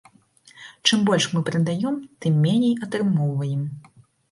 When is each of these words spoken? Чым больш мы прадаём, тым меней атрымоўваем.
Чым 0.89 1.03
больш 1.09 1.27
мы 1.33 1.43
прадаём, 1.51 2.01
тым 2.27 2.41
меней 2.47 2.75
атрымоўваем. 2.89 3.65